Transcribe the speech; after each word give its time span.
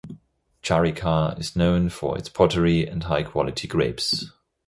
Charikar 0.63 1.39
is 1.39 1.55
known 1.55 1.87
for 1.89 2.17
its 2.17 2.27
pottery 2.27 2.87
and 2.87 3.03
high-quality 3.03 3.67
grapes. 3.67 4.31